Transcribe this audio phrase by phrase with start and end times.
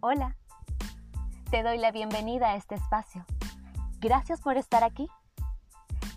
[0.00, 0.36] Hola,
[1.50, 3.26] te doy la bienvenida a este espacio.
[3.98, 5.08] Gracias por estar aquí.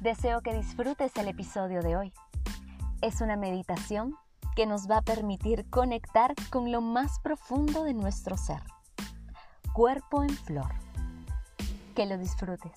[0.01, 2.13] Deseo que disfrutes el episodio de hoy.
[3.01, 4.15] Es una meditación
[4.55, 8.61] que nos va a permitir conectar con lo más profundo de nuestro ser.
[9.73, 10.75] Cuerpo en flor.
[11.95, 12.73] Que lo disfrutes.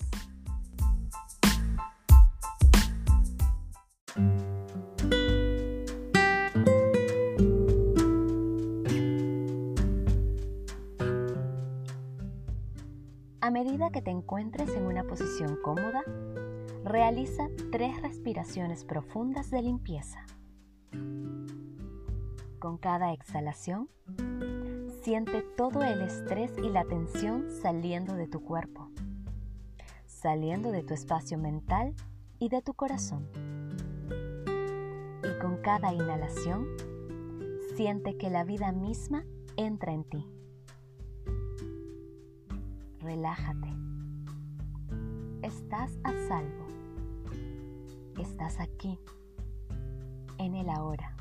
[13.45, 16.03] A medida que te encuentres en una posición cómoda,
[16.83, 20.25] realiza tres respiraciones profundas de limpieza.
[22.59, 23.91] Con cada exhalación,
[25.03, 28.89] siente todo el estrés y la tensión saliendo de tu cuerpo,
[30.07, 31.95] saliendo de tu espacio mental
[32.39, 33.29] y de tu corazón.
[35.23, 36.67] Y con cada inhalación,
[37.77, 39.27] siente que la vida misma
[39.59, 40.34] entra en ti
[43.05, 43.69] relájate.
[45.43, 46.67] Estás a salvo.
[48.19, 48.99] Estás aquí,
[50.39, 51.15] en el ahora.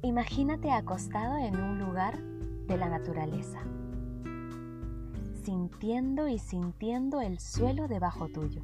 [0.00, 2.18] Imagínate acostado en un lugar
[2.66, 3.60] de la naturaleza,
[5.44, 8.62] sintiendo y sintiendo el suelo debajo tuyo.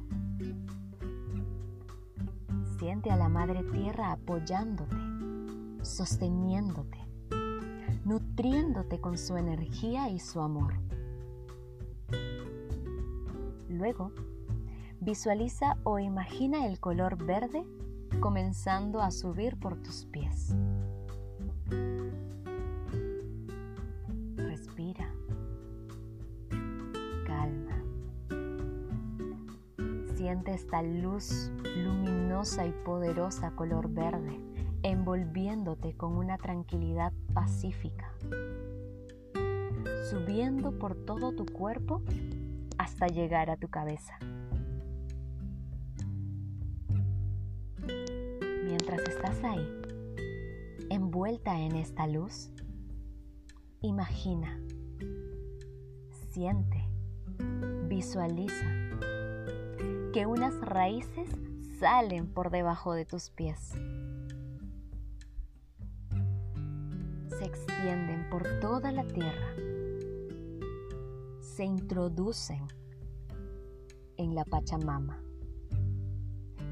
[2.79, 4.95] Siente a la Madre Tierra apoyándote,
[5.83, 7.04] sosteniéndote
[8.05, 10.75] nutriéndote con su energía y su amor.
[13.67, 14.11] Luego,
[15.01, 17.65] visualiza o imagina el color verde
[18.21, 20.55] comenzando a subir por tus pies.
[24.35, 25.11] Respira.
[27.25, 27.83] Calma.
[30.15, 34.44] Siente esta luz luminosa y poderosa color verde
[34.85, 38.13] envolviéndote con una tranquilidad pacífica,
[40.11, 42.03] subiendo por todo tu cuerpo
[42.77, 44.19] hasta llegar a tu cabeza.
[48.63, 49.67] Mientras estás ahí,
[50.91, 52.51] envuelta en esta luz,
[53.81, 54.61] imagina,
[56.29, 56.87] siente,
[57.87, 58.67] visualiza
[60.13, 61.27] que unas raíces
[61.79, 63.73] salen por debajo de tus pies
[67.37, 69.55] se extienden por toda la tierra,
[71.41, 72.65] se introducen
[74.17, 75.21] en la Pachamama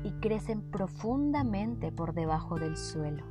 [0.04, 3.26] y crecen profundamente por debajo del suelo,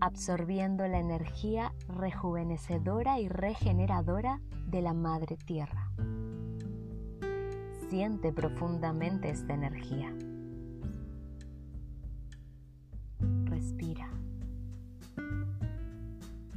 [0.00, 5.90] absorbiendo la energía rejuvenecedora y regeneradora de la Madre Tierra.
[7.88, 10.12] Siente profundamente esta energía.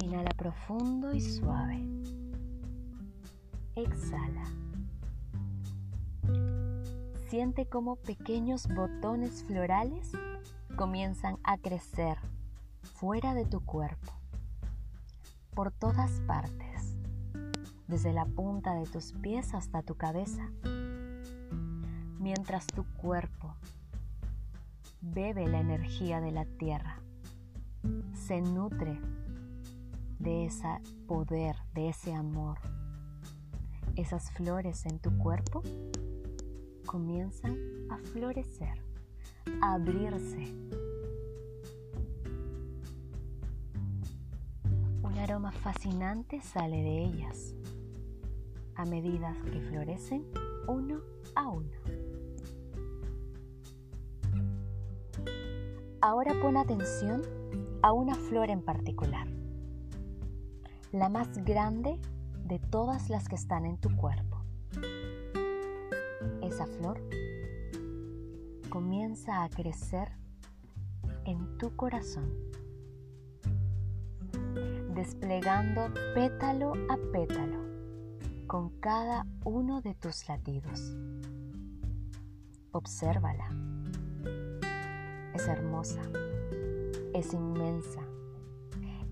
[0.09, 1.85] Inhala profundo y suave.
[3.75, 4.43] Exhala.
[7.27, 10.11] Siente cómo pequeños botones florales
[10.75, 12.17] comienzan a crecer
[12.95, 14.11] fuera de tu cuerpo,
[15.53, 16.95] por todas partes,
[17.87, 20.49] desde la punta de tus pies hasta tu cabeza,
[22.17, 23.53] mientras tu cuerpo
[25.01, 26.99] bebe la energía de la tierra,
[28.15, 28.99] se nutre
[30.19, 30.67] de ese
[31.07, 32.59] poder, de ese amor.
[33.95, 35.63] Esas flores en tu cuerpo
[36.85, 37.57] comienzan
[37.89, 38.83] a florecer,
[39.61, 40.53] a abrirse.
[45.01, 47.55] Un aroma fascinante sale de ellas
[48.75, 50.25] a medida que florecen
[50.67, 51.01] uno
[51.35, 51.77] a uno.
[56.01, 57.21] Ahora pon atención
[57.81, 59.38] a una flor en particular
[60.91, 61.99] la más grande
[62.45, 64.41] de todas las que están en tu cuerpo.
[66.41, 66.99] Esa flor
[68.69, 70.09] comienza a crecer
[71.25, 72.33] en tu corazón,
[74.95, 77.59] desplegando pétalo a pétalo
[78.47, 80.95] con cada uno de tus latidos.
[82.71, 83.47] Obsérvala.
[85.35, 86.01] Es hermosa,
[87.13, 88.01] es inmensa,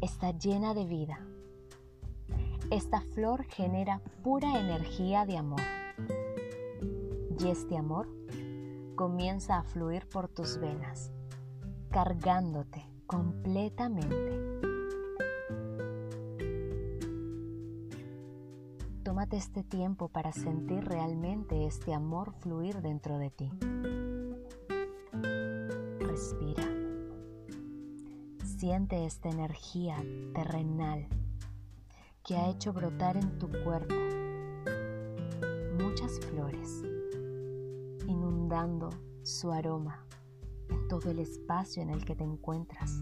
[0.02, 1.27] está llena de vida
[2.70, 5.62] esta flor genera pura energía de amor.
[7.40, 8.10] Y este amor
[8.96, 11.12] comienza a fluir por tus venas,
[11.92, 14.60] cargándote completamente.
[19.04, 23.50] Tómate este tiempo para sentir realmente este amor fluir dentro de ti.
[26.00, 26.68] Respira.
[28.44, 29.96] Siente esta energía
[30.34, 31.08] terrenal
[32.28, 33.96] que ha hecho brotar en tu cuerpo
[35.82, 36.84] muchas flores,
[38.06, 38.90] inundando
[39.24, 40.06] su aroma
[40.68, 43.02] en todo el espacio en el que te encuentras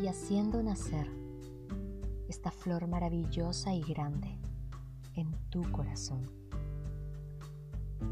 [0.00, 1.10] y haciendo nacer
[2.28, 4.38] esta flor maravillosa y grande
[5.14, 6.30] en tu corazón.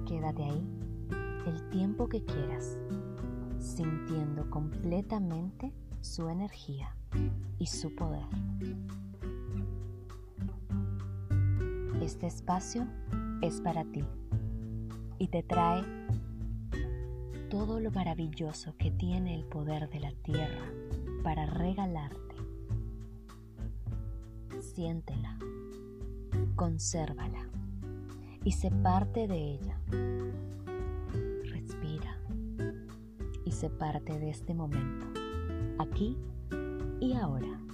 [0.05, 0.69] Quédate ahí
[1.46, 2.76] el tiempo que quieras,
[3.61, 5.73] sintiendo completamente
[6.06, 6.94] su energía
[7.58, 8.24] y su poder.
[12.00, 12.86] Este espacio
[13.42, 14.04] es para ti
[15.18, 15.84] y te trae
[17.50, 20.64] todo lo maravilloso que tiene el poder de la tierra
[21.24, 22.36] para regalarte.
[24.60, 25.38] Siéntela,
[26.54, 27.48] consérvala
[28.44, 29.80] y sé parte de ella.
[31.50, 32.16] Respira
[33.44, 35.06] y sé parte de este momento,
[35.78, 36.17] aquí
[37.00, 37.65] y ahora.